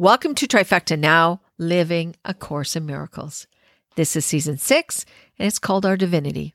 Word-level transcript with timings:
Welcome 0.00 0.34
to 0.36 0.46
Trifecta 0.46 0.98
Now, 0.98 1.42
Living 1.58 2.16
a 2.24 2.32
Course 2.32 2.74
in 2.74 2.86
Miracles. 2.86 3.46
This 3.96 4.16
is 4.16 4.24
season 4.24 4.56
six, 4.56 5.04
and 5.38 5.46
it's 5.46 5.58
called 5.58 5.84
Our 5.84 5.98
Divinity. 5.98 6.54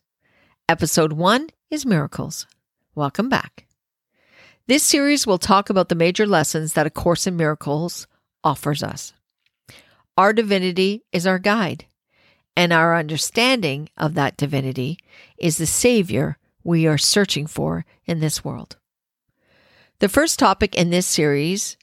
Episode 0.67 1.13
one 1.13 1.51
is 1.69 1.85
Miracles. 1.85 2.47
Welcome 2.95 3.29
back. 3.29 3.67
This 4.65 4.81
series 4.81 5.27
will 5.27 5.37
talk 5.37 5.69
about 5.69 5.89
the 5.89 5.93
major 5.93 6.25
lessons 6.25 6.73
that 6.73 6.87
A 6.87 6.89
Course 6.89 7.27
in 7.27 7.37
Miracles 7.37 8.07
offers 8.43 8.81
us. 8.81 9.13
Our 10.17 10.33
divinity 10.33 11.03
is 11.11 11.27
our 11.27 11.37
guide, 11.37 11.85
and 12.57 12.73
our 12.73 12.97
understanding 12.97 13.89
of 13.95 14.15
that 14.15 14.37
divinity 14.37 14.97
is 15.37 15.59
the 15.59 15.67
Savior 15.67 16.39
we 16.63 16.87
are 16.87 16.97
searching 16.97 17.45
for 17.45 17.85
in 18.07 18.21
this 18.21 18.43
world. 18.43 18.77
The 19.99 20.09
first 20.09 20.39
topic 20.39 20.73
in 20.73 20.89
this 20.89 21.05
series 21.05 21.77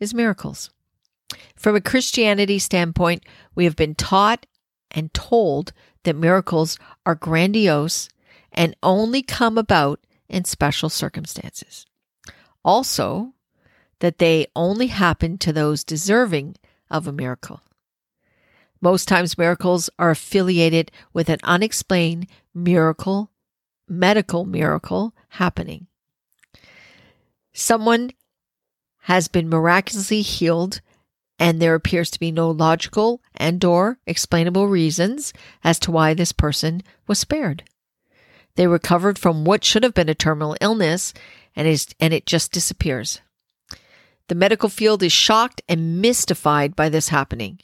is 0.00 0.12
miracles. 0.12 0.72
From 1.56 1.76
a 1.76 1.80
Christianity 1.80 2.58
standpoint, 2.58 3.24
we 3.54 3.64
have 3.64 3.76
been 3.76 3.94
taught 3.94 4.46
and 4.90 5.12
told 5.12 5.72
that 6.04 6.16
miracles 6.16 6.78
are 7.04 7.14
grandiose 7.14 8.08
and 8.52 8.74
only 8.82 9.22
come 9.22 9.58
about 9.58 10.00
in 10.28 10.44
special 10.44 10.88
circumstances. 10.88 11.86
Also, 12.64 13.34
that 14.00 14.18
they 14.18 14.46
only 14.54 14.88
happen 14.88 15.38
to 15.38 15.52
those 15.52 15.84
deserving 15.84 16.56
of 16.90 17.06
a 17.06 17.12
miracle. 17.12 17.62
Most 18.80 19.08
times, 19.08 19.36
miracles 19.36 19.90
are 19.98 20.10
affiliated 20.10 20.92
with 21.12 21.28
an 21.28 21.40
unexplained 21.42 22.28
miracle, 22.54 23.30
medical 23.88 24.44
miracle 24.44 25.14
happening. 25.30 25.88
Someone 27.52 28.12
has 29.02 29.26
been 29.26 29.48
miraculously 29.48 30.22
healed 30.22 30.80
and 31.38 31.60
there 31.60 31.74
appears 31.74 32.10
to 32.10 32.20
be 32.20 32.32
no 32.32 32.50
logical 32.50 33.22
and 33.34 33.64
or 33.64 33.98
explainable 34.06 34.66
reasons 34.66 35.32
as 35.62 35.78
to 35.78 35.90
why 35.90 36.14
this 36.14 36.32
person 36.32 36.82
was 37.06 37.18
spared. 37.18 37.62
They 38.56 38.66
recovered 38.66 39.18
from 39.18 39.44
what 39.44 39.64
should 39.64 39.84
have 39.84 39.94
been 39.94 40.08
a 40.08 40.14
terminal 40.14 40.56
illness 40.60 41.14
and 41.54 41.68
is 41.68 41.88
and 42.00 42.12
it 42.12 42.26
just 42.26 42.50
disappears. 42.52 43.20
The 44.28 44.34
medical 44.34 44.68
field 44.68 45.02
is 45.02 45.12
shocked 45.12 45.62
and 45.68 46.02
mystified 46.02 46.76
by 46.76 46.88
this 46.88 47.08
happening. 47.08 47.60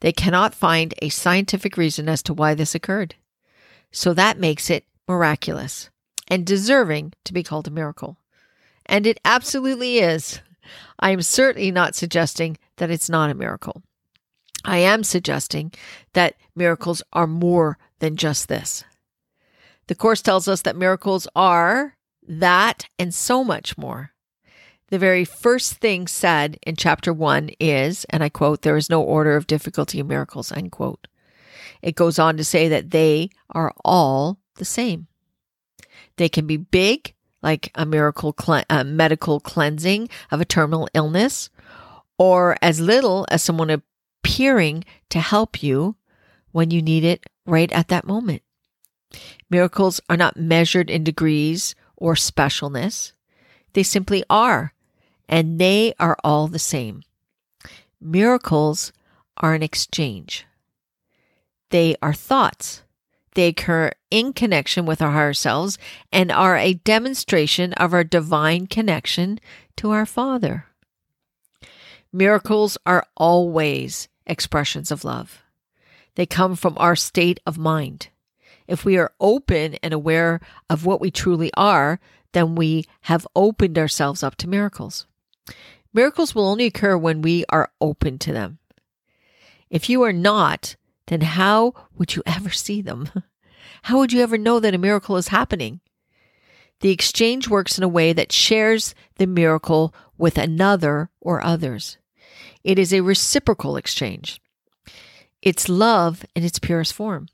They 0.00 0.12
cannot 0.12 0.54
find 0.54 0.94
a 1.00 1.08
scientific 1.08 1.76
reason 1.76 2.08
as 2.08 2.22
to 2.24 2.34
why 2.34 2.54
this 2.54 2.74
occurred. 2.74 3.14
So 3.90 4.12
that 4.14 4.38
makes 4.38 4.68
it 4.68 4.84
miraculous 5.08 5.88
and 6.28 6.46
deserving 6.46 7.14
to 7.24 7.32
be 7.32 7.42
called 7.42 7.66
a 7.66 7.70
miracle. 7.70 8.18
And 8.84 9.06
it 9.06 9.18
absolutely 9.24 9.98
is. 9.98 10.40
I 11.00 11.10
am 11.10 11.22
certainly 11.22 11.70
not 11.70 11.94
suggesting 11.94 12.58
that 12.76 12.90
it's 12.90 13.08
not 13.08 13.30
a 13.30 13.34
miracle. 13.34 13.82
I 14.64 14.78
am 14.78 15.04
suggesting 15.04 15.72
that 16.12 16.34
miracles 16.54 17.02
are 17.12 17.26
more 17.26 17.78
than 18.00 18.16
just 18.16 18.48
this. 18.48 18.84
The 19.86 19.94
Course 19.94 20.22
tells 20.22 20.48
us 20.48 20.62
that 20.62 20.76
miracles 20.76 21.28
are 21.36 21.96
that 22.26 22.88
and 22.98 23.14
so 23.14 23.44
much 23.44 23.78
more. 23.78 24.12
The 24.88 24.98
very 24.98 25.24
first 25.24 25.74
thing 25.74 26.06
said 26.06 26.58
in 26.66 26.76
chapter 26.76 27.12
one 27.12 27.50
is, 27.58 28.04
and 28.10 28.22
I 28.22 28.28
quote, 28.28 28.62
there 28.62 28.76
is 28.76 28.90
no 28.90 29.02
order 29.02 29.36
of 29.36 29.46
difficulty 29.46 30.00
in 30.00 30.06
miracles, 30.06 30.52
unquote. 30.52 31.08
It 31.82 31.96
goes 31.96 32.18
on 32.18 32.36
to 32.36 32.44
say 32.44 32.68
that 32.68 32.90
they 32.90 33.30
are 33.50 33.72
all 33.84 34.38
the 34.56 34.64
same. 34.64 35.08
They 36.16 36.28
can 36.28 36.46
be 36.46 36.56
big 36.56 37.14
like 37.42 37.70
a 37.74 37.84
miracle 37.84 38.32
cle- 38.32 38.64
a 38.70 38.84
medical 38.84 39.40
cleansing 39.40 40.08
of 40.30 40.40
a 40.40 40.44
terminal 40.44 40.88
illness, 40.94 41.50
or 42.18 42.56
as 42.62 42.80
little 42.80 43.26
as 43.30 43.42
someone 43.42 43.70
appearing 43.70 44.84
to 45.10 45.20
help 45.20 45.62
you 45.62 45.96
when 46.52 46.70
you 46.70 46.82
need 46.82 47.04
it 47.04 47.26
right 47.44 47.70
at 47.72 47.88
that 47.88 48.06
moment. 48.06 48.42
Miracles 49.50 50.00
are 50.08 50.16
not 50.16 50.36
measured 50.36 50.90
in 50.90 51.04
degrees 51.04 51.74
or 51.96 52.14
specialness. 52.14 53.12
They 53.72 53.82
simply 53.82 54.24
are, 54.28 54.72
and 55.28 55.58
they 55.60 55.94
are 55.98 56.16
all 56.24 56.48
the 56.48 56.58
same. 56.58 57.02
Miracles 58.00 58.92
are 59.36 59.54
an 59.54 59.62
exchange. 59.62 60.46
They 61.70 61.96
are 62.02 62.14
thoughts. 62.14 62.82
They 63.34 63.48
occur 63.48 63.92
in 64.10 64.32
connection 64.32 64.86
with 64.86 65.02
our 65.02 65.12
higher 65.12 65.34
selves 65.34 65.78
and 66.10 66.32
are 66.32 66.56
a 66.56 66.74
demonstration 66.74 67.74
of 67.74 67.92
our 67.92 68.04
divine 68.04 68.66
connection 68.66 69.38
to 69.76 69.90
our 69.90 70.06
Father. 70.06 70.66
Miracles 72.12 72.78
are 72.86 73.06
always 73.16 74.08
expressions 74.26 74.90
of 74.90 75.04
love. 75.04 75.42
They 76.14 76.26
come 76.26 76.56
from 76.56 76.76
our 76.78 76.96
state 76.96 77.40
of 77.46 77.58
mind. 77.58 78.08
If 78.66 78.84
we 78.84 78.96
are 78.96 79.12
open 79.20 79.74
and 79.82 79.92
aware 79.92 80.40
of 80.68 80.86
what 80.86 81.00
we 81.00 81.10
truly 81.10 81.50
are, 81.56 82.00
then 82.32 82.54
we 82.54 82.84
have 83.02 83.26
opened 83.36 83.78
ourselves 83.78 84.22
up 84.22 84.36
to 84.36 84.48
miracles. 84.48 85.06
Miracles 85.92 86.34
will 86.34 86.48
only 86.48 86.66
occur 86.66 86.96
when 86.96 87.22
we 87.22 87.44
are 87.48 87.70
open 87.80 88.18
to 88.18 88.32
them. 88.32 88.58
If 89.70 89.88
you 89.88 90.02
are 90.02 90.12
not, 90.12 90.76
then 91.06 91.20
how 91.22 91.74
would 91.96 92.14
you 92.14 92.22
ever 92.26 92.50
see 92.50 92.82
them? 92.82 93.10
How 93.82 93.98
would 93.98 94.12
you 94.12 94.20
ever 94.20 94.38
know 94.38 94.58
that 94.58 94.74
a 94.74 94.78
miracle 94.78 95.16
is 95.16 95.28
happening? 95.28 95.80
The 96.80 96.90
exchange 96.90 97.48
works 97.48 97.78
in 97.78 97.84
a 97.84 97.88
way 97.88 98.12
that 98.12 98.32
shares 98.32 98.94
the 99.16 99.26
miracle 99.26 99.94
with 100.18 100.38
another 100.38 101.10
or 101.20 101.42
others. 101.42 101.98
It 102.62 102.78
is 102.78 102.92
a 102.92 103.00
reciprocal 103.00 103.76
exchange. 103.76 104.40
It's 105.40 105.68
love 105.68 106.24
in 106.34 106.44
its 106.44 106.58
purest 106.58 106.92
form. 106.92 107.28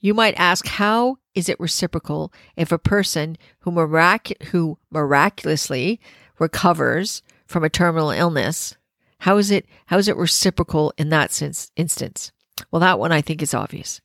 You 0.00 0.12
might 0.12 0.34
ask, 0.36 0.66
how 0.66 1.18
is 1.34 1.48
it 1.48 1.58
reciprocal 1.58 2.32
if 2.56 2.72
a 2.72 2.78
person 2.78 3.38
who, 3.60 3.70
mirac- 3.70 4.42
who 4.44 4.78
miraculously 4.90 6.00
recovers 6.38 7.22
from 7.46 7.64
a 7.64 7.70
terminal 7.70 8.10
illness, 8.10 8.76
how 9.20 9.38
is 9.38 9.50
it, 9.50 9.66
how 9.86 9.96
is 9.96 10.08
it 10.08 10.16
reciprocal 10.16 10.92
in 10.98 11.08
that 11.08 11.32
sense, 11.32 11.70
instance? 11.76 12.32
Well, 12.70 12.80
that 12.80 12.98
one 12.98 13.12
I 13.12 13.22
think 13.22 13.42
is 13.42 13.54
obvious. 13.54 14.00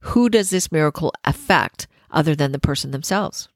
Who 0.00 0.28
does 0.28 0.50
this 0.50 0.72
miracle 0.72 1.12
affect 1.24 1.86
other 2.10 2.34
than 2.34 2.52
the 2.52 2.58
person 2.58 2.90
themselves? 2.90 3.48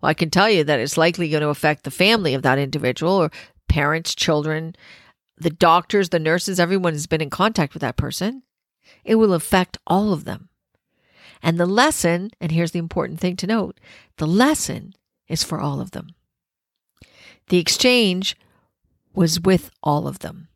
Well, 0.00 0.10
I 0.10 0.14
can 0.14 0.30
tell 0.30 0.50
you 0.50 0.64
that 0.64 0.80
it's 0.80 0.96
likely 0.96 1.28
going 1.28 1.42
to 1.42 1.48
affect 1.48 1.84
the 1.84 1.90
family 1.90 2.34
of 2.34 2.42
that 2.42 2.58
individual 2.58 3.12
or 3.12 3.30
parents, 3.68 4.14
children, 4.14 4.76
the 5.36 5.50
doctors, 5.50 6.10
the 6.10 6.18
nurses, 6.18 6.60
everyone 6.60 6.92
who's 6.92 7.06
been 7.06 7.20
in 7.20 7.30
contact 7.30 7.74
with 7.74 7.80
that 7.80 7.96
person. 7.96 8.42
It 9.04 9.16
will 9.16 9.32
affect 9.32 9.78
all 9.86 10.12
of 10.12 10.24
them. 10.24 10.48
And 11.42 11.58
the 11.58 11.66
lesson, 11.66 12.30
and 12.40 12.52
here's 12.52 12.70
the 12.70 12.78
important 12.78 13.20
thing 13.20 13.36
to 13.36 13.46
note 13.46 13.78
the 14.16 14.26
lesson 14.26 14.94
is 15.28 15.44
for 15.44 15.60
all 15.60 15.80
of 15.80 15.90
them. 15.90 16.14
The 17.48 17.58
exchange 17.58 18.36
was 19.14 19.40
with 19.40 19.70
all 19.82 20.08
of 20.08 20.20
them. 20.20 20.48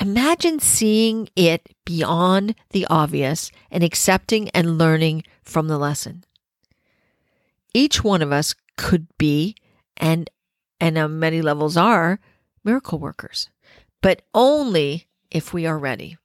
Imagine 0.00 0.60
seeing 0.60 1.28
it 1.34 1.74
beyond 1.84 2.54
the 2.70 2.86
obvious 2.88 3.50
and 3.70 3.82
accepting 3.82 4.48
and 4.50 4.78
learning 4.78 5.24
from 5.42 5.66
the 5.66 5.78
lesson. 5.78 6.24
Each 7.74 8.04
one 8.04 8.22
of 8.22 8.32
us 8.32 8.54
could 8.76 9.08
be, 9.18 9.56
and 9.96 10.30
and 10.80 10.96
on 10.96 11.18
many 11.18 11.42
levels 11.42 11.76
are, 11.76 12.20
miracle 12.62 13.00
workers, 13.00 13.50
but 14.00 14.22
only 14.32 15.08
if 15.30 15.52
we 15.52 15.66
are 15.66 15.78
ready. 15.78 16.16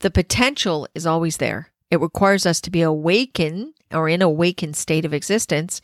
The 0.00 0.10
potential 0.10 0.86
is 0.94 1.06
always 1.06 1.38
there. 1.38 1.72
It 1.90 2.00
requires 2.00 2.44
us 2.44 2.60
to 2.60 2.70
be 2.70 2.82
awakened 2.82 3.72
or 3.90 4.08
in 4.08 4.20
awakened 4.20 4.76
state 4.76 5.06
of 5.06 5.14
existence 5.14 5.80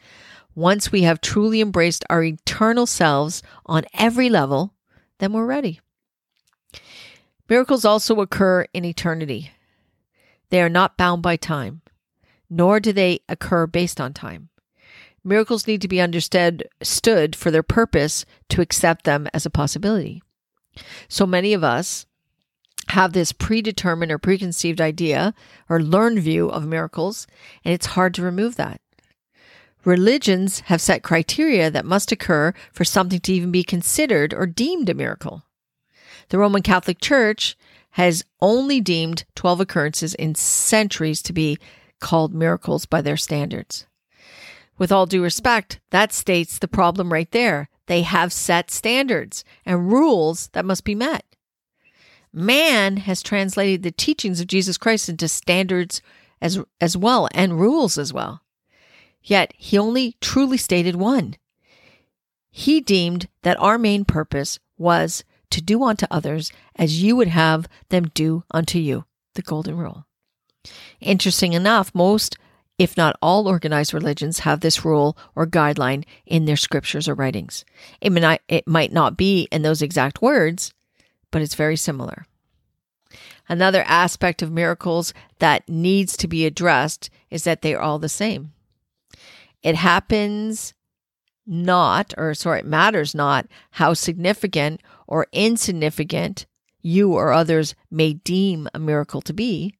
once 0.55 0.93
we 0.93 1.03
have 1.03 1.23
truly 1.23 1.63
embraced 1.63 2.05
our 2.11 2.23
eternal 2.23 2.85
selves 2.85 3.43
on 3.65 3.85
every 3.95 4.29
level 4.29 4.72
then 5.23 5.33
we're 5.33 5.47
ready. 5.47 5.81
Miracles 7.49 7.85
also 7.85 8.21
occur 8.21 8.67
in 8.75 8.85
eternity. 8.85 9.53
They 10.51 10.61
are 10.61 10.69
not 10.69 10.97
bound 10.97 11.23
by 11.23 11.37
time, 11.37 11.81
nor 12.51 12.81
do 12.81 12.93
they 12.93 13.21
occur 13.29 13.69
based 13.69 14.01
on 14.01 14.15
time. 14.15 14.49
Miracles 15.23 15.69
need 15.69 15.81
to 15.83 15.87
be 15.87 16.01
understood 16.01 16.69
stood 16.83 17.37
for 17.37 17.53
their 17.53 17.63
purpose 17.63 18.25
to 18.49 18.61
accept 18.61 19.05
them 19.05 19.29
as 19.33 19.47
a 19.47 19.51
possibility. 19.51 20.25
So 21.09 21.25
many 21.25 21.53
of 21.53 21.63
us 21.63 22.05
have 22.89 23.13
this 23.13 23.31
predetermined 23.31 24.11
or 24.11 24.19
preconceived 24.19 24.81
idea 24.81 25.35
or 25.69 25.81
learned 25.81 26.19
view 26.19 26.49
of 26.49 26.67
miracles, 26.67 27.29
and 27.65 27.73
it's 27.73 27.87
hard 27.87 28.13
to 28.15 28.23
remove 28.23 28.57
that. 28.57 28.81
Religions 29.85 30.61
have 30.61 30.81
set 30.81 31.03
criteria 31.03 31.71
that 31.71 31.85
must 31.85 32.13
occur 32.13 32.53
for 32.73 32.85
something 32.85 33.21
to 33.21 33.33
even 33.33 33.51
be 33.51 33.65
considered 33.65 34.33
or 34.33 34.47
deemed 34.47 34.89
a 34.89 34.95
miracle. 34.95 35.45
The 36.29 36.39
Roman 36.39 36.63
Catholic 36.63 37.01
Church 37.01 37.57
has 37.93 38.25
only 38.41 38.81
deemed 38.81 39.25
12 39.35 39.61
occurrences 39.61 40.15
in 40.15 40.35
centuries 40.35 41.21
to 41.23 41.33
be 41.33 41.59
called 42.01 42.33
miracles 42.33 42.87
by 42.87 43.01
their 43.01 43.17
standards. 43.17 43.87
With 44.79 44.91
all 44.91 45.07
due 45.07 45.23
respect, 45.23 45.81
that 45.91 46.13
states 46.13 46.59
the 46.59 46.69
problem 46.69 47.13
right 47.13 47.31
there 47.31 47.69
they 47.87 48.03
have 48.03 48.33
set 48.33 48.71
standards 48.71 49.45
and 49.67 49.93
rules 49.93 50.49
that 50.53 50.65
must 50.65 50.85
be 50.85 50.95
met. 50.95 51.25
Man 52.33 52.99
has 52.99 53.23
translated 53.23 53.83
the 53.83 53.91
teachings 53.91 54.41
of 54.41 54.47
Jesus 54.47 54.79
Christ 54.79 55.09
into 55.09 55.29
standards 55.29 56.01
as, 56.41 56.59
as 56.81 56.97
well 56.97 57.29
and 57.35 57.61
rules 57.61 57.99
as 57.99 58.13
well. 58.13 58.42
Yet 59.23 59.53
he 59.57 59.79
only 59.79 60.17
truly 60.21 60.57
stated 60.57 60.97
one. 60.97 61.37
He 62.51 62.81
deemed 62.81 63.29
that 63.43 63.59
our 63.59 63.79
main 63.79 64.05
purpose 64.05 64.59
was 64.77 65.25
to 65.51 65.63
do 65.63 65.83
unto 65.85 66.07
others 66.11 66.51
as 66.77 67.03
you 67.03 67.17
would 67.17 67.29
have 67.29 67.69
them 67.89 68.07
do 68.15 68.45
unto 68.51 68.79
you, 68.79 69.05
the 69.35 69.43
golden 69.43 69.77
rule. 69.77 70.07
Interesting 71.01 71.53
enough, 71.53 71.95
most, 71.95 72.37
if 72.79 72.97
not 72.97 73.17
all, 73.23 73.49
organized 73.49 73.95
religions 73.95 74.41
have 74.41 74.61
this 74.61 74.85
rule 74.85 75.17
or 75.35 75.47
guideline 75.47 76.05
in 76.27 76.45
their 76.45 76.57
scriptures 76.57 77.09
or 77.09 77.15
writings. 77.15 77.65
It, 78.01 78.11
not, 78.11 78.41
it 78.49 78.67
might 78.67 78.93
not 78.93 79.17
be 79.17 79.49
in 79.51 79.63
those 79.63 79.83
exact 79.83 80.23
words, 80.23 80.73
but 81.31 81.43
it's 81.43 81.55
very 81.55 81.77
similar. 81.77 82.27
Another 83.49 83.83
aspect 83.87 84.43
of 84.43 84.53
miracles 84.53 85.13
that 85.39 85.69
needs 85.69 86.17
to 86.17 86.29
be 86.29 86.47
addressed 86.47 87.11
is 87.31 87.45
that 87.45 87.63
they 87.63 87.75
are 87.75 87.83
all 87.83 87.99
the 87.99 88.09
same. 88.09 88.53
It 89.63 89.77
happens 89.77 90.75
not, 91.47 92.15
or 92.17 92.35
sorry, 92.35 92.61
it 92.61 92.67
matters 92.67 93.15
not 93.15 93.47
how 93.73 93.95
significant 93.95 94.81
or 95.07 95.27
insignificant 95.33 96.47
you 96.83 97.13
or 97.13 97.33
others 97.33 97.75
may 97.91 98.15
deem 98.15 98.69
a 98.75 98.79
miracle 98.79 99.21
to 99.23 99.33
be. 99.33 99.75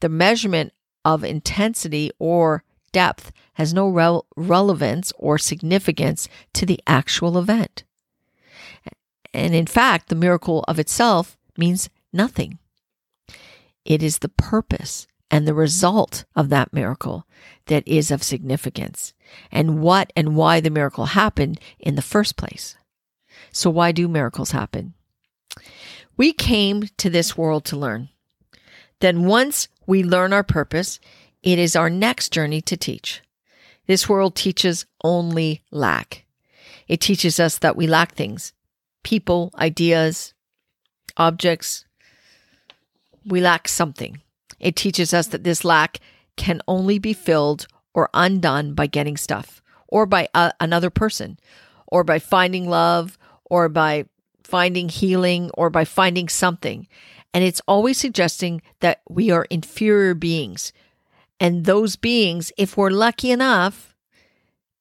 The 0.00 0.08
measurement 0.08 0.72
of 1.04 1.24
intensity 1.24 2.10
or 2.18 2.64
depth 2.92 3.32
has 3.54 3.72
no 3.72 3.88
re- 3.88 4.20
relevance 4.36 5.12
or 5.18 5.38
significance 5.38 6.28
to 6.54 6.66
the 6.66 6.80
actual 6.86 7.38
event. 7.38 7.84
And 9.34 9.54
in 9.54 9.66
fact, 9.66 10.08
the 10.08 10.14
miracle 10.14 10.64
of 10.68 10.78
itself 10.78 11.38
means 11.56 11.88
nothing. 12.12 12.58
It 13.84 14.02
is 14.02 14.18
the 14.18 14.28
purpose 14.28 15.06
and 15.32 15.48
the 15.48 15.54
result 15.54 16.24
of 16.36 16.50
that 16.50 16.74
miracle 16.74 17.26
that 17.66 17.88
is 17.88 18.10
of 18.10 18.22
significance 18.22 19.14
and 19.50 19.80
what 19.80 20.12
and 20.14 20.36
why 20.36 20.60
the 20.60 20.70
miracle 20.70 21.06
happened 21.06 21.58
in 21.80 21.94
the 21.94 22.02
first 22.02 22.36
place. 22.36 22.76
So, 23.50 23.70
why 23.70 23.92
do 23.92 24.06
miracles 24.06 24.50
happen? 24.50 24.92
We 26.18 26.34
came 26.34 26.84
to 26.98 27.08
this 27.08 27.36
world 27.36 27.64
to 27.66 27.76
learn. 27.76 28.10
Then, 29.00 29.24
once 29.24 29.68
we 29.86 30.04
learn 30.04 30.32
our 30.32 30.44
purpose, 30.44 31.00
it 31.42 31.58
is 31.58 31.74
our 31.74 31.90
next 31.90 32.30
journey 32.30 32.60
to 32.62 32.76
teach. 32.76 33.22
This 33.86 34.08
world 34.08 34.36
teaches 34.36 34.86
only 35.02 35.62
lack. 35.70 36.24
It 36.86 37.00
teaches 37.00 37.40
us 37.40 37.58
that 37.58 37.74
we 37.74 37.86
lack 37.86 38.14
things 38.14 38.52
people, 39.02 39.50
ideas, 39.58 40.34
objects. 41.16 41.84
We 43.24 43.40
lack 43.40 43.66
something. 43.66 44.21
It 44.62 44.76
teaches 44.76 45.12
us 45.12 45.26
that 45.26 45.44
this 45.44 45.64
lack 45.64 45.98
can 46.36 46.62
only 46.66 46.98
be 46.98 47.12
filled 47.12 47.66
or 47.92 48.08
undone 48.14 48.72
by 48.72 48.86
getting 48.86 49.18
stuff 49.18 49.60
or 49.88 50.06
by 50.06 50.28
a, 50.32 50.52
another 50.60 50.88
person 50.88 51.38
or 51.88 52.04
by 52.04 52.18
finding 52.18 52.70
love 52.70 53.18
or 53.44 53.68
by 53.68 54.06
finding 54.42 54.88
healing 54.88 55.50
or 55.54 55.68
by 55.68 55.84
finding 55.84 56.28
something. 56.28 56.88
And 57.34 57.44
it's 57.44 57.60
always 57.66 57.98
suggesting 57.98 58.62
that 58.80 59.02
we 59.08 59.30
are 59.30 59.46
inferior 59.50 60.14
beings. 60.14 60.72
And 61.40 61.64
those 61.64 61.96
beings, 61.96 62.52
if 62.56 62.76
we're 62.76 62.90
lucky 62.90 63.30
enough 63.30 63.94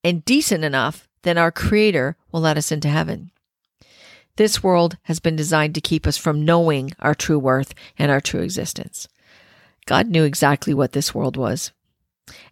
and 0.04 0.24
decent 0.24 0.64
enough, 0.64 1.08
then 1.24 1.38
our 1.38 1.52
Creator 1.52 2.18
will 2.32 2.42
let 2.42 2.58
us 2.58 2.72
into 2.72 2.88
heaven. 2.88 3.32
This 4.38 4.64
world 4.64 4.98
has 5.04 5.20
been 5.20 5.36
designed 5.36 5.76
to 5.76 5.82
keep 5.82 6.08
us 6.08 6.18
from 6.18 6.46
knowing 6.46 6.92
our 7.00 7.14
true 7.14 7.40
worth 7.40 7.74
and 7.98 8.12
our 8.12 8.22
true 8.22 8.42
existence. 8.42 9.08
God 9.92 10.08
knew 10.08 10.24
exactly 10.24 10.74
what 10.74 10.94
this 10.94 11.14
world 11.14 11.36
was. 11.36 11.74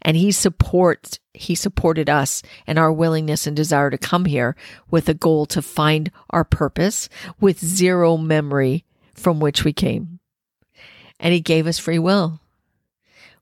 And 0.01 0.17
he 0.17 0.29
supports 0.29 1.19
he 1.33 1.55
supported 1.55 2.09
us 2.09 2.41
and 2.67 2.77
our 2.77 2.91
willingness 2.91 3.47
and 3.47 3.55
desire 3.55 3.89
to 3.89 3.97
come 3.97 4.25
here 4.25 4.57
with 4.91 5.07
a 5.07 5.13
goal 5.13 5.45
to 5.45 5.61
find 5.61 6.11
our 6.31 6.43
purpose 6.43 7.07
with 7.39 7.63
zero 7.63 8.17
memory 8.17 8.83
from 9.13 9.39
which 9.39 9.63
we 9.63 9.71
came. 9.71 10.19
And 11.17 11.33
he 11.33 11.39
gave 11.39 11.65
us 11.65 11.79
free 11.79 11.97
will. 11.97 12.41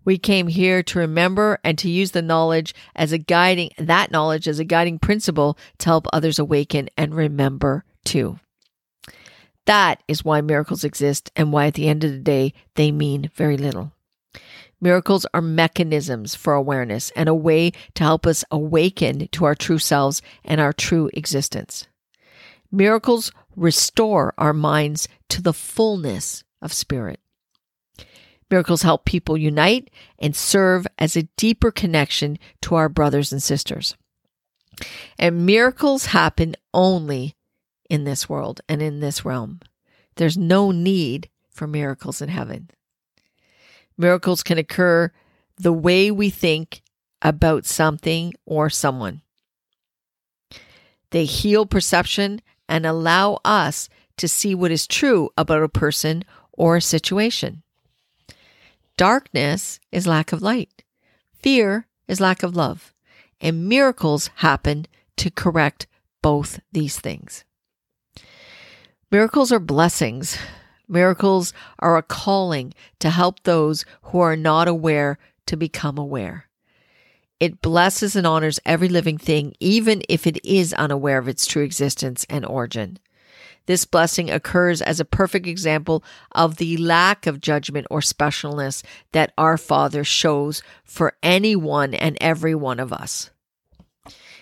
We 0.05 0.19
came 0.19 0.47
here 0.47 0.83
to 0.83 0.99
remember 0.99 1.57
and 1.63 1.75
to 1.79 1.89
use 1.89 2.11
the 2.11 2.21
knowledge 2.21 2.75
as 2.95 3.11
a 3.11 3.17
guiding 3.17 3.71
that 3.79 4.11
knowledge 4.11 4.47
as 4.47 4.59
a 4.59 4.63
guiding 4.63 4.99
principle 4.99 5.57
to 5.79 5.85
help 5.87 6.05
others 6.13 6.37
awaken 6.37 6.87
and 6.97 7.15
remember 7.15 7.83
too. 8.05 8.37
That 9.67 10.01
is 10.07 10.23
why 10.23 10.39
miracles 10.39 10.85
exist 10.85 11.29
and 11.35 11.51
why 11.51 11.67
at 11.67 11.73
the 11.75 11.89
end 11.89 12.03
of 12.05 12.11
the 12.11 12.19
day 12.19 12.53
they 12.75 12.89
mean 12.89 13.29
very 13.35 13.57
little. 13.57 13.91
Miracles 14.79 15.25
are 15.33 15.41
mechanisms 15.41 16.35
for 16.35 16.53
awareness 16.53 17.11
and 17.17 17.27
a 17.27 17.35
way 17.35 17.71
to 17.95 18.03
help 18.03 18.25
us 18.25 18.45
awaken 18.49 19.27
to 19.27 19.43
our 19.43 19.55
true 19.55 19.77
selves 19.77 20.21
and 20.45 20.61
our 20.61 20.71
true 20.71 21.09
existence. 21.13 21.87
Miracles 22.71 23.31
restore 23.57 24.33
our 24.37 24.53
minds 24.53 25.09
to 25.29 25.41
the 25.41 25.53
fullness 25.53 26.45
of 26.61 26.71
spirit. 26.71 27.19
Miracles 28.49 28.83
help 28.83 29.03
people 29.03 29.37
unite 29.37 29.89
and 30.17 30.33
serve 30.33 30.87
as 30.97 31.17
a 31.17 31.27
deeper 31.35 31.71
connection 31.71 32.39
to 32.61 32.75
our 32.75 32.87
brothers 32.87 33.33
and 33.33 33.43
sisters. 33.43 33.97
And 35.19 35.45
miracles 35.45 36.07
happen 36.07 36.55
only 36.73 37.36
in 37.89 38.03
this 38.03 38.27
world 38.27 38.61
and 38.67 38.81
in 38.81 38.99
this 38.99 39.25
realm. 39.25 39.59
There's 40.15 40.37
no 40.37 40.71
need 40.71 41.29
for 41.49 41.67
miracles 41.67 42.21
in 42.21 42.29
heaven. 42.29 42.69
Miracles 43.97 44.43
can 44.43 44.57
occur 44.57 45.11
the 45.57 45.73
way 45.73 46.11
we 46.11 46.29
think 46.29 46.81
about 47.21 47.65
something 47.65 48.33
or 48.45 48.69
someone. 48.69 49.21
They 51.11 51.25
heal 51.25 51.65
perception 51.65 52.41
and 52.69 52.85
allow 52.85 53.39
us 53.45 53.89
to 54.17 54.27
see 54.27 54.53
what 54.53 54.71
is 54.71 54.87
true 54.87 55.29
about 55.37 55.63
a 55.63 55.69
person 55.69 56.23
or 56.51 56.75
a 56.75 56.81
situation. 56.81 57.63
Darkness 58.97 59.79
is 59.91 60.07
lack 60.07 60.33
of 60.33 60.41
light. 60.41 60.83
Fear 61.33 61.87
is 62.07 62.19
lack 62.19 62.43
of 62.43 62.55
love. 62.55 62.93
And 63.39 63.69
miracles 63.69 64.29
happen 64.37 64.87
to 65.17 65.29
correct 65.29 65.87
both 66.21 66.59
these 66.71 66.99
things. 66.99 67.45
Miracles 69.09 69.53
are 69.53 69.59
blessings. 69.59 70.37
Miracles 70.89 71.53
are 71.79 71.95
a 71.95 72.03
calling 72.03 72.73
to 72.99 73.09
help 73.09 73.41
those 73.43 73.85
who 74.03 74.19
are 74.19 74.35
not 74.35 74.67
aware 74.67 75.17
to 75.45 75.55
become 75.55 75.97
aware. 75.97 76.49
It 77.39 77.61
blesses 77.61 78.17
and 78.17 78.27
honors 78.27 78.59
every 78.65 78.89
living 78.89 79.17
thing, 79.17 79.53
even 79.61 80.01
if 80.09 80.27
it 80.27 80.43
is 80.45 80.73
unaware 80.73 81.19
of 81.19 81.29
its 81.29 81.45
true 81.45 81.63
existence 81.63 82.25
and 82.29 82.45
origin. 82.45 82.99
This 83.65 83.85
blessing 83.85 84.29
occurs 84.29 84.81
as 84.81 84.99
a 84.99 85.05
perfect 85.05 85.47
example 85.47 86.03
of 86.33 86.57
the 86.57 86.75
lack 86.75 87.25
of 87.27 87.39
judgment 87.39 87.87
or 87.89 88.01
specialness 88.01 88.83
that 89.13 89.31
our 89.37 89.57
Father 89.57 90.03
shows 90.03 90.61
for 90.83 91.13
any 91.23 91.55
one 91.55 91.93
and 91.93 92.17
every 92.19 92.55
one 92.55 92.81
of 92.81 92.91
us. 92.91 93.29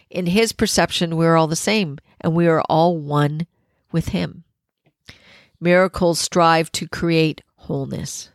In 0.09 0.25
His 0.25 0.53
perception, 0.53 1.17
we 1.17 1.27
are 1.27 1.37
all 1.37 1.47
the 1.47 1.55
same, 1.55 1.99
and 2.19 2.33
we 2.33 2.47
are 2.47 2.61
all 2.61 2.97
one 2.97 3.45
with 3.91 4.07
Him. 4.07 4.43
Miracles 5.59 6.19
strive 6.19 6.71
to 6.73 6.87
create 6.87 7.41
wholeness. 7.55 8.29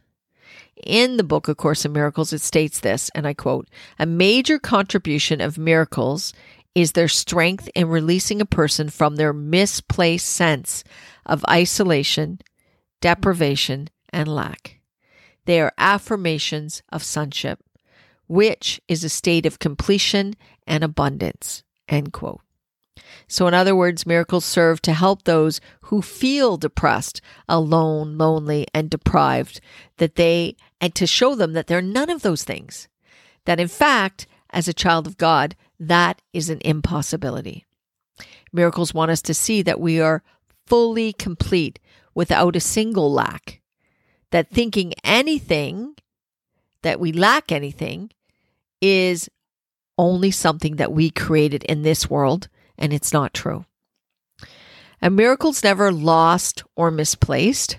In 0.85 1.17
the 1.17 1.25
book, 1.25 1.49
A 1.49 1.55
Course 1.55 1.85
in 1.85 1.93
Miracles, 1.93 2.33
it 2.33 2.41
states 2.41 2.81
this, 2.81 3.11
and 3.15 3.27
I 3.27 3.35
quote 3.35 3.69
A 3.99 4.07
major 4.07 4.59
contribution 4.59 5.41
of 5.41 5.59
miracles 5.59 6.33
is 6.75 6.93
their 6.93 7.09
strength 7.09 7.69
in 7.75 7.89
releasing 7.89 8.41
a 8.41 8.47
person 8.47 8.89
from 8.89 9.17
their 9.17 9.33
misplaced 9.33 10.29
sense 10.29 10.85
of 11.27 11.45
isolation, 11.49 12.41
deprivation, 13.01 13.89
and 14.11 14.29
lack. 14.29 14.81
They 15.45 15.61
are 15.61 15.73
affirmations 15.79 16.83
of 16.91 17.03
sonship, 17.03 17.61
which 18.29 18.81
is 18.89 19.05
a 19.05 19.09
state 19.09 19.47
of 19.47 19.59
completion 19.59 20.35
and 20.67 20.85
abundance. 20.85 21.65
End 21.89 22.13
quote. 22.13 22.41
So, 23.29 23.47
in 23.47 23.55
other 23.55 23.77
words, 23.77 24.07
miracles 24.07 24.45
serve 24.45 24.83
to 24.83 24.93
help 24.93 25.23
those 25.23 25.61
who 25.83 26.03
feel 26.03 26.57
depressed, 26.57 27.21
alone, 27.49 28.19
lonely, 28.19 28.67
and 28.75 28.91
deprived, 28.91 29.61
that 29.99 30.17
they, 30.17 30.57
and 30.81 30.95
to 30.97 31.07
show 31.07 31.35
them 31.35 31.53
that 31.53 31.67
they're 31.69 31.81
none 31.81 32.11
of 32.11 32.23
those 32.23 32.43
things. 32.43 32.89
That 33.45 33.61
in 33.61 33.69
fact, 33.69 34.27
as 34.51 34.67
a 34.67 34.75
child 34.75 35.07
of 35.07 35.17
God, 35.17 35.55
that 35.79 36.21
is 36.33 36.51
an 36.51 36.61
impossibility. 36.65 37.67
Miracles 38.53 38.93
want 38.93 39.11
us 39.11 39.23
to 39.23 39.35
see 39.35 39.63
that 39.63 39.81
we 39.81 40.01
are 40.01 40.23
fully 40.67 41.13
complete 41.13 41.79
without 42.15 42.57
a 42.57 42.61
single 42.61 43.13
lack. 43.13 43.61
That 44.31 44.51
thinking 44.51 44.93
anything, 45.05 45.95
that 46.83 47.01
we 47.01 47.13
lack 47.13 47.53
anything, 47.53 48.11
is 48.81 49.29
only 49.97 50.31
something 50.31 50.77
that 50.77 50.93
we 50.93 51.11
created 51.11 51.63
in 51.65 51.83
this 51.83 52.11
world 52.11 52.49
and 52.81 52.93
it's 52.93 53.13
not 53.13 53.35
true. 53.35 53.65
And 55.01 55.17
miracles 55.17 55.63
never 55.63 55.93
lost 55.93 56.63
or 56.77 56.91
misplaced. 56.91 57.79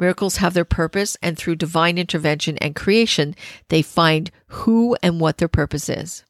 Miracles 0.00 0.38
have 0.38 0.54
their 0.54 0.64
purpose, 0.64 1.16
and 1.22 1.38
through 1.38 1.56
divine 1.56 1.98
intervention 1.98 2.58
and 2.58 2.74
creation, 2.74 3.34
they 3.68 3.80
find 3.80 4.30
who 4.48 4.96
and 5.02 5.20
what 5.20 5.38
their 5.38 5.48
purpose 5.48 5.88
is. 5.88 6.24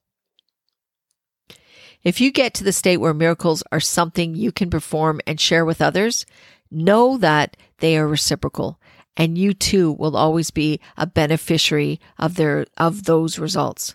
If 2.03 2.21
you 2.21 2.31
get 2.31 2.53
to 2.55 2.65
the 2.65 2.73
state 2.73 2.99
where 2.99 3.15
miracles 3.15 3.63
are 3.73 3.81
something 3.81 4.35
you 4.35 4.53
can 4.53 4.69
perform 4.69 5.21
and 5.27 5.41
share 5.41 5.65
with 5.65 5.81
others, 5.81 6.27
know 6.71 7.17
that 7.17 7.57
they 7.79 7.97
are 7.97 8.07
reciprocal 8.07 8.79
and 9.17 9.39
you 9.39 9.55
too 9.55 9.93
will 9.93 10.17
always 10.17 10.51
be 10.51 10.81
a 10.97 11.07
beneficiary 11.07 12.01
of 12.19 12.35
their 12.35 12.67
of 12.77 13.05
those 13.05 13.39
results. 13.39 13.95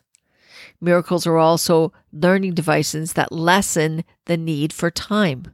Miracles 0.82 1.28
are 1.28 1.38
also 1.38 1.92
learning 2.12 2.54
devices 2.54 3.14
that 3.14 3.32
lessen 3.32 4.04
the 4.26 4.38
need 4.38 4.72
for 4.72 4.90
time. 4.90 5.54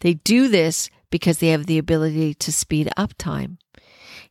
They 0.00 0.14
do 0.14 0.48
this 0.48 0.90
because 1.10 1.38
they 1.38 1.48
have 1.48 1.66
the 1.66 1.78
ability 1.78 2.34
to 2.34 2.52
speed 2.52 2.90
up 2.96 3.14
time 3.16 3.58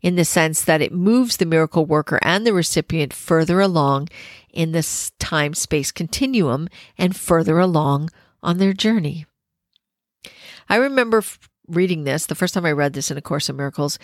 in 0.01 0.15
the 0.15 0.25
sense 0.25 0.63
that 0.63 0.81
it 0.81 0.93
moves 0.93 1.37
the 1.37 1.45
miracle 1.45 1.85
worker 1.85 2.19
and 2.21 2.45
the 2.45 2.53
recipient 2.53 3.13
further 3.13 3.59
along 3.59 4.07
in 4.53 4.71
this 4.71 5.11
time 5.19 5.53
space 5.53 5.91
continuum 5.91 6.67
and 6.97 7.15
further 7.15 7.59
along 7.59 8.09
on 8.43 8.57
their 8.57 8.73
journey. 8.73 9.25
I 10.69 10.75
remember 10.75 11.23
reading 11.67 12.03
this, 12.03 12.25
the 12.25 12.35
first 12.35 12.53
time 12.53 12.65
I 12.65 12.71
read 12.71 12.93
this 12.93 13.09
in 13.09 13.17
A 13.17 13.21
Course 13.21 13.49
in 13.49 13.55
Miracles, 13.55 13.97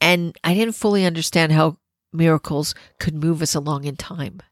and 0.00 0.36
I 0.42 0.54
didn't 0.54 0.74
fully 0.74 1.04
understand 1.04 1.52
how 1.52 1.78
miracles 2.12 2.74
could 2.98 3.14
move 3.14 3.42
us 3.42 3.54
along 3.54 3.84
in 3.84 3.96
time. 3.96 4.42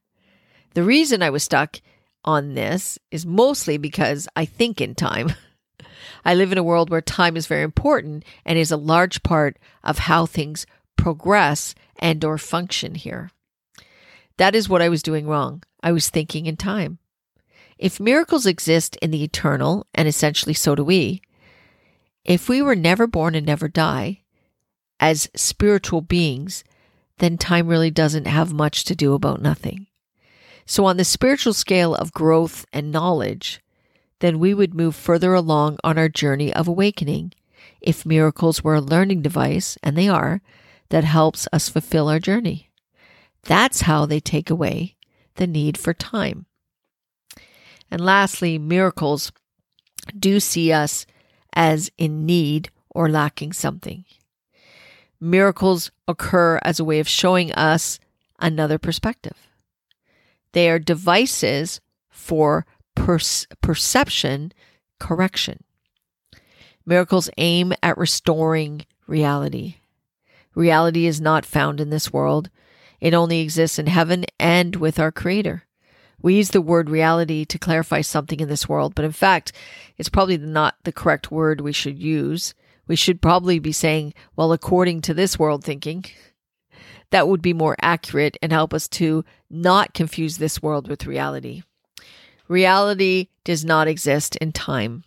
The 0.79 0.85
reason 0.85 1.25
I 1.25 1.31
was 1.31 1.43
stuck 1.43 1.81
on 2.23 2.55
this 2.55 3.01
is 3.11 3.27
mostly 3.27 3.79
because 3.79 4.29
I 4.37 4.45
think 4.45 4.81
in 4.81 4.95
time. 4.95 5.33
I 6.25 6.37
live 6.37 6.53
in 6.53 6.59
a 6.59 6.63
world 6.63 6.89
where 6.89 7.01
time 7.01 7.37
is 7.37 7.49
very 7.49 7.65
important 7.65 8.25
and 8.45 8.57
is 8.57 8.71
a 8.71 8.77
large 8.77 9.25
part 9.25 9.59
of 9.83 9.99
how 9.99 10.25
things 10.25 10.67
progress 10.97 11.75
and 11.99 12.25
or 12.25 12.39
function 12.39 12.95
here. 12.95 13.33
That 14.37 14.55
is 14.55 14.69
what 14.69 14.81
I 14.81 14.89
was 14.89 15.03
doing 15.03 15.27
wrong. 15.27 15.65
I 15.83 15.91
was 15.91 16.11
thinking 16.11 16.47
in 16.47 16.57
time. 16.57 17.01
If 17.77 17.99
miracles 17.99 18.47
exist 18.47 18.95
in 19.03 19.11
the 19.11 19.25
eternal, 19.25 19.85
and 19.97 20.07
essentially 20.07 20.55
so 20.55 20.77
do 20.77 20.85
we, 20.85 21.23
if 22.25 22.49
we 22.49 22.63
were 22.63 22.77
never 22.77 23.09
born 23.09 23.35
and 23.35 23.45
never 23.45 23.67
die, 23.67 24.21
as 25.01 25.29
spiritual 25.35 26.03
beings, 26.03 26.63
then 27.17 27.37
time 27.37 27.67
really 27.67 27.91
doesn't 27.91 28.29
have 28.29 28.53
much 28.53 28.85
to 28.85 28.95
do 28.95 29.15
about 29.15 29.43
nothing. 29.43 29.88
So, 30.71 30.85
on 30.85 30.99
the 30.99 31.05
spiritual 31.05 31.55
scale 31.55 31.95
of 31.95 32.13
growth 32.13 32.67
and 32.75 32.93
knowledge, 32.93 33.63
then 34.19 34.39
we 34.39 34.53
would 34.53 34.75
move 34.75 34.95
further 34.95 35.33
along 35.33 35.79
on 35.83 35.97
our 35.97 36.11
journey 36.11 36.53
of 36.53 36.69
awakening 36.69 37.33
if 37.81 38.05
miracles 38.05 38.63
were 38.63 38.75
a 38.75 38.81
learning 38.83 39.23
device, 39.23 39.79
and 39.83 39.97
they 39.97 40.11
are, 40.11 40.43
that 40.91 41.05
helps 41.05 41.49
us 41.55 41.71
fulfill 41.71 42.07
our 42.07 42.19
journey. 42.19 42.71
That's 43.45 43.83
how 43.83 44.05
they 44.05 44.21
take 44.21 44.51
away 44.51 44.97
the 45.37 45.47
need 45.47 45.79
for 45.79 45.95
time. 45.95 46.45
And 47.91 48.03
lastly, 48.03 48.59
miracles 48.59 49.33
do 50.19 50.39
see 50.39 50.71
us 50.71 51.07
as 51.55 51.91
in 51.97 52.27
need 52.27 52.69
or 52.91 53.09
lacking 53.09 53.55
something. 53.55 54.05
Miracles 55.19 55.91
occur 56.07 56.61
as 56.63 56.79
a 56.79 56.85
way 56.85 57.01
of 57.01 57.09
showing 57.09 57.53
us 57.53 57.99
another 58.39 58.77
perspective. 58.77 59.48
They 60.53 60.69
are 60.71 60.79
devices 60.79 61.81
for 62.09 62.67
perception 62.95 64.53
correction. 64.99 65.65
Miracles 66.85 67.31
aim 67.37 67.73
at 67.83 67.99
restoring 67.99 68.87
reality. 69.07 69.77
Reality 70.55 71.07
is 71.07 71.21
not 71.21 71.47
found 71.47 71.81
in 71.81 71.91
this 71.91 72.13
world. 72.13 72.51
It 73.01 73.15
only 73.15 73.41
exists 73.41 73.79
in 73.79 73.87
heaven 73.87 74.25
and 74.41 74.77
with 74.77 74.99
our 74.99 75.13
Creator. 75.13 75.65
We 76.21 76.35
use 76.35 76.51
the 76.51 76.61
word 76.61 76.91
reality 76.91 77.45
to 77.45 77.59
clarify 77.59 78.01
something 78.01 78.41
in 78.41 78.49
this 78.49 78.69
world, 78.69 78.95
but 78.95 79.05
in 79.05 79.13
fact, 79.13 79.53
it's 79.99 80.09
probably 80.09 80.37
not 80.37 80.75
the 80.83 80.93
correct 80.93 81.31
word 81.31 81.61
we 81.61 81.73
should 81.73 81.99
use. 81.99 82.55
We 82.89 82.97
should 82.97 83.23
probably 83.23 83.61
be 83.61 83.71
saying, 83.71 84.15
well, 84.35 84.53
according 84.53 85.03
to 85.03 85.15
this 85.15 85.39
world 85.39 85.63
thinking, 85.63 86.07
that 87.11 87.29
would 87.29 87.43
be 87.43 87.53
more 87.53 87.77
accurate 87.81 88.37
and 88.43 88.53
help 88.53 88.75
us 88.75 88.89
to 88.89 89.25
not 89.51 89.95
confuse 89.95 90.39
this 90.39 90.63
world 90.63 90.89
with 90.89 91.07
reality. 91.07 91.63
Reality 92.49 93.29
does 93.45 93.65
not 93.65 93.89
exist 93.89 94.37
in 94.37 94.53
time. 94.53 95.05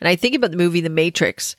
And 0.00 0.08
I 0.08 0.16
think 0.16 0.34
about 0.34 0.50
the 0.50 0.56
movie 0.56 0.80
The 0.80 0.90
Matrix, 0.90 1.56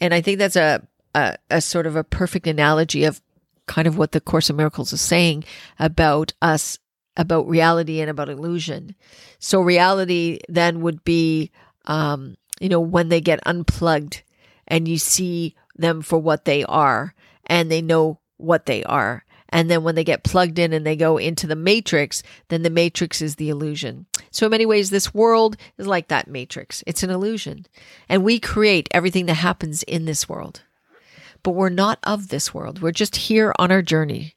and 0.00 0.12
I 0.12 0.20
think 0.20 0.38
that's 0.38 0.56
a, 0.56 0.86
a, 1.14 1.36
a 1.50 1.60
sort 1.60 1.86
of 1.86 1.96
a 1.96 2.04
perfect 2.04 2.46
analogy 2.46 3.04
of 3.04 3.20
kind 3.66 3.86
of 3.88 3.96
what 3.96 4.12
the 4.12 4.20
Course 4.20 4.50
of 4.50 4.56
Miracles 4.56 4.92
is 4.92 5.00
saying 5.00 5.44
about 5.78 6.32
us, 6.42 6.78
about 7.16 7.48
reality 7.48 8.00
and 8.00 8.10
about 8.10 8.28
illusion. 8.28 8.94
So 9.38 9.60
reality 9.60 10.38
then 10.48 10.80
would 10.82 11.04
be, 11.04 11.50
um, 11.86 12.36
you 12.60 12.68
know, 12.68 12.80
when 12.80 13.08
they 13.08 13.20
get 13.20 13.40
unplugged 13.46 14.22
and 14.66 14.86
you 14.88 14.98
see 14.98 15.54
them 15.76 16.02
for 16.02 16.18
what 16.18 16.44
they 16.44 16.64
are 16.64 17.14
and 17.46 17.70
they 17.70 17.82
know 17.82 18.18
what 18.36 18.66
they 18.66 18.84
are. 18.84 19.24
And 19.48 19.70
then 19.70 19.84
when 19.84 19.94
they 19.94 20.04
get 20.04 20.24
plugged 20.24 20.58
in 20.58 20.72
and 20.72 20.84
they 20.84 20.96
go 20.96 21.18
into 21.18 21.46
the 21.46 21.56
matrix, 21.56 22.22
then 22.48 22.62
the 22.62 22.70
matrix 22.70 23.22
is 23.22 23.36
the 23.36 23.48
illusion. 23.48 24.06
So 24.30 24.46
in 24.46 24.50
many 24.50 24.66
ways, 24.66 24.90
this 24.90 25.14
world 25.14 25.56
is 25.78 25.86
like 25.86 26.08
that 26.08 26.28
matrix. 26.28 26.82
It's 26.86 27.02
an 27.02 27.10
illusion. 27.10 27.66
And 28.08 28.24
we 28.24 28.40
create 28.40 28.88
everything 28.90 29.26
that 29.26 29.34
happens 29.34 29.82
in 29.84 30.04
this 30.04 30.28
world. 30.28 30.62
But 31.42 31.52
we're 31.52 31.68
not 31.68 32.00
of 32.02 32.28
this 32.28 32.52
world. 32.52 32.82
We're 32.82 32.90
just 32.90 33.16
here 33.16 33.54
on 33.58 33.70
our 33.70 33.82
journey. 33.82 34.34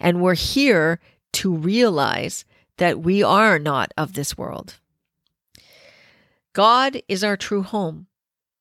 And 0.00 0.20
we're 0.20 0.34
here 0.34 0.98
to 1.34 1.54
realize 1.54 2.44
that 2.78 3.00
we 3.00 3.22
are 3.22 3.58
not 3.58 3.92
of 3.96 4.14
this 4.14 4.36
world. 4.36 4.78
God 6.52 7.00
is 7.06 7.22
our 7.22 7.36
true 7.36 7.62
home, 7.62 8.06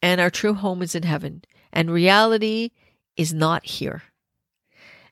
and 0.02 0.22
our 0.22 0.30
true 0.30 0.54
home 0.54 0.82
is 0.84 0.94
in 0.94 1.04
heaven, 1.04 1.44
and 1.72 1.90
reality 1.90 2.72
is 3.16 3.34
not 3.34 3.66
here. 3.66 4.04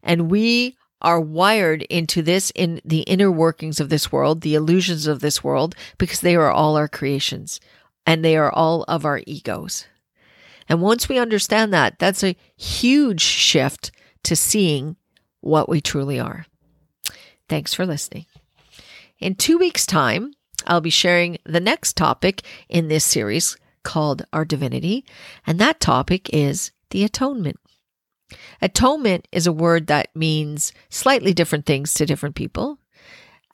And 0.05 0.31
we 0.31 0.77
are 1.01 1.19
wired 1.19 1.81
into 1.83 2.21
this 2.21 2.51
in 2.55 2.79
the 2.85 3.01
inner 3.01 3.29
workings 3.29 3.81
of 3.81 3.89
this 3.89 4.11
world, 4.11 4.41
the 4.41 4.55
illusions 4.55 5.07
of 5.07 5.19
this 5.19 5.43
world, 5.43 5.75
because 5.97 6.21
they 6.21 6.35
are 6.35 6.51
all 6.51 6.77
our 6.77 6.87
creations 6.87 7.59
and 8.05 8.23
they 8.23 8.37
are 8.37 8.51
all 8.51 8.83
of 8.87 9.03
our 9.03 9.21
egos. 9.27 9.85
And 10.69 10.81
once 10.81 11.09
we 11.09 11.19
understand 11.19 11.73
that, 11.73 11.99
that's 11.99 12.23
a 12.23 12.37
huge 12.55 13.21
shift 13.21 13.91
to 14.23 14.35
seeing 14.35 14.95
what 15.41 15.69
we 15.69 15.81
truly 15.81 16.19
are. 16.19 16.45
Thanks 17.49 17.73
for 17.73 17.85
listening. 17.85 18.25
In 19.19 19.35
two 19.35 19.57
weeks' 19.57 19.85
time, 19.85 20.33
I'll 20.65 20.81
be 20.81 20.89
sharing 20.89 21.37
the 21.45 21.59
next 21.59 21.95
topic 21.95 22.41
in 22.69 22.87
this 22.87 23.05
series 23.05 23.57
called 23.83 24.25
Our 24.33 24.45
Divinity, 24.45 25.05
and 25.45 25.59
that 25.59 25.79
topic 25.79 26.29
is 26.33 26.71
the 26.89 27.03
atonement. 27.03 27.59
Atonement 28.61 29.27
is 29.31 29.47
a 29.47 29.53
word 29.53 29.87
that 29.87 30.15
means 30.15 30.73
slightly 30.89 31.33
different 31.33 31.65
things 31.65 31.93
to 31.93 32.05
different 32.05 32.35
people. 32.35 32.79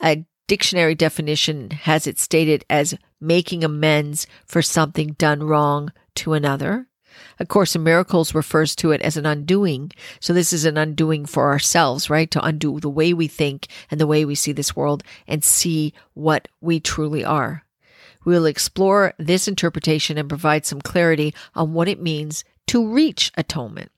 A 0.02 0.26
dictionary 0.48 0.96
definition 0.96 1.72
has 1.72 2.08
it 2.08 2.20
stated 2.20 2.66
as 2.70 2.98
making 3.20 3.64
amends 3.64 4.28
for 4.46 4.62
something 4.62 5.14
done 5.14 5.44
wrong 5.44 5.92
to 6.16 6.34
another. 6.34 6.88
A 7.40 7.46
Course 7.46 7.76
in 7.76 7.84
Miracles 7.84 8.34
refers 8.34 8.76
to 8.78 8.92
it 8.92 9.02
as 9.02 9.18
an 9.18 9.26
undoing. 9.26 9.92
So 10.20 10.34
this 10.34 10.54
is 10.54 10.66
an 10.66 10.78
undoing 10.78 11.26
for 11.26 11.52
ourselves, 11.52 12.10
right? 12.10 12.30
To 12.32 12.44
undo 12.44 12.80
the 12.80 12.90
way 12.90 13.14
we 13.14 13.28
think 13.28 13.68
and 13.90 14.00
the 14.00 14.08
way 14.08 14.26
we 14.26 14.36
see 14.36 14.52
this 14.52 14.76
world 14.76 15.04
and 15.28 15.44
see 15.44 15.94
what 16.14 16.48
we 16.62 16.80
truly 16.80 17.24
are. 17.26 17.64
We 18.24 18.34
will 18.34 18.46
explore 18.46 19.14
this 19.18 19.48
interpretation 19.48 20.18
and 20.18 20.30
provide 20.30 20.66
some 20.66 20.82
clarity 20.82 21.34
on 21.56 21.74
what 21.74 21.88
it 21.88 22.02
means 22.02 22.44
to 22.68 22.88
reach 22.88 23.32
atonement. 23.36 23.92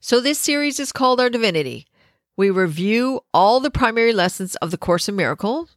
So 0.00 0.20
this 0.20 0.38
series 0.38 0.78
is 0.78 0.92
called 0.92 1.20
Our 1.20 1.28
Divinity. 1.28 1.86
We 2.36 2.50
review 2.50 3.20
all 3.34 3.58
the 3.58 3.70
primary 3.70 4.12
lessons 4.12 4.54
of 4.56 4.70
the 4.70 4.78
Course 4.78 5.08
in 5.08 5.16
Miracles 5.16 5.76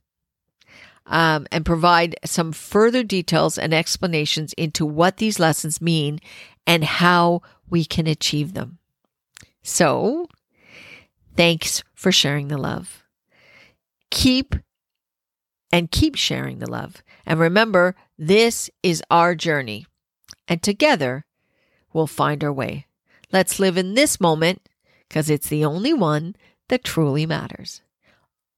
um, 1.08 1.48
and 1.52 1.66
provide 1.66 2.16
some 2.24 2.52
further 2.52 3.04
details 3.04 3.58
and 3.58 3.74
explanations 3.74 4.54
into 4.54 4.86
what 4.86 5.18
these 5.18 5.40
lessons 5.40 5.82
mean 5.82 6.20
and 6.68 6.84
how 6.84 7.42
we 7.68 7.84
can 7.84 8.06
achieve 8.06 8.54
them. 8.54 8.78
So, 9.64 10.28
thanks 11.36 11.84
for 11.96 12.12
sharing 12.12 12.48
the 12.48 12.60
love. 12.60 13.04
Keep 14.12 14.56
and 15.72 15.90
keep 15.90 16.16
sharing 16.16 16.60
the 16.60 16.70
love. 16.70 17.02
And 17.26 17.40
remember, 17.40 17.96
this 18.20 18.70
is 18.84 19.02
our 19.10 19.34
journey. 19.34 19.88
And 20.48 20.62
together, 20.62 21.26
we'll 21.92 22.08
find 22.08 22.44
our 22.44 22.54
way. 22.54 22.86
Let's 23.32 23.60
live 23.60 23.78
in 23.78 23.94
this 23.94 24.20
moment 24.20 24.68
because 25.08 25.30
it's 25.30 25.48
the 25.48 25.64
only 25.64 25.94
one 25.94 26.36
that 26.70 26.84
truly 26.84 27.26
matters. 27.26 27.82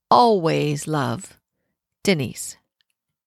Always 0.10 0.88
love, 0.88 1.40
Denyse. 2.04 2.58